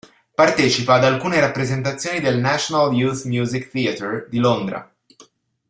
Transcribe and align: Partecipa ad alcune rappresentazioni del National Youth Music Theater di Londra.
Partecipa 0.35 0.95
ad 0.95 1.03
alcune 1.03 1.39
rappresentazioni 1.39 2.19
del 2.21 2.39
National 2.39 2.91
Youth 2.91 3.25
Music 3.25 3.69
Theater 3.69 4.25
di 4.31 4.39
Londra. 4.39 4.91